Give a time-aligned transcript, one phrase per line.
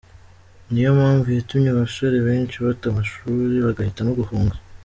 [0.71, 4.57] Ni yo mpavu yatumye abasore benshi bata amashuri bagahitamo guhunga.